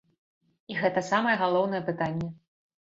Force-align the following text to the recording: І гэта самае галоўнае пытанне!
І 0.71 0.79
гэта 0.81 1.05
самае 1.11 1.37
галоўнае 1.43 1.85
пытанне! 1.93 2.37